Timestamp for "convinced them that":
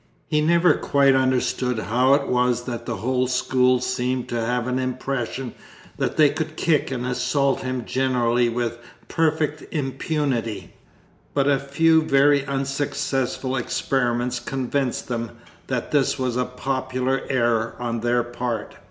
14.39-15.91